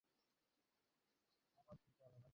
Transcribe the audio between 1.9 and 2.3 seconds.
করার আছে?